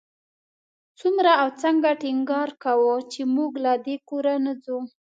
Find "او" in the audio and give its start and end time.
1.41-1.47